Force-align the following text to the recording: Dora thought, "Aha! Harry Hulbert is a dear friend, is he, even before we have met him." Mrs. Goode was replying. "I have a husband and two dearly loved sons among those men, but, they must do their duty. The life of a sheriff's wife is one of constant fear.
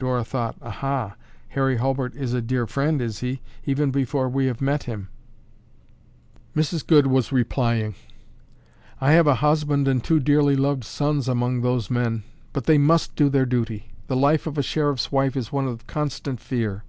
Dora 0.00 0.24
thought, 0.24 0.56
"Aha! 0.60 1.14
Harry 1.50 1.76
Hulbert 1.76 2.16
is 2.16 2.34
a 2.34 2.42
dear 2.42 2.66
friend, 2.66 3.00
is 3.00 3.20
he, 3.20 3.40
even 3.64 3.92
before 3.92 4.28
we 4.28 4.46
have 4.46 4.60
met 4.60 4.82
him." 4.82 5.10
Mrs. 6.56 6.84
Goode 6.84 7.06
was 7.06 7.30
replying. 7.30 7.94
"I 9.00 9.12
have 9.12 9.28
a 9.28 9.36
husband 9.46 9.86
and 9.86 10.02
two 10.02 10.18
dearly 10.18 10.56
loved 10.56 10.82
sons 10.82 11.28
among 11.28 11.60
those 11.60 11.88
men, 11.88 12.24
but, 12.52 12.64
they 12.64 12.78
must 12.78 13.14
do 13.14 13.28
their 13.28 13.46
duty. 13.46 13.92
The 14.08 14.16
life 14.16 14.48
of 14.48 14.58
a 14.58 14.62
sheriff's 14.64 15.12
wife 15.12 15.36
is 15.36 15.52
one 15.52 15.68
of 15.68 15.86
constant 15.86 16.40
fear. 16.40 16.82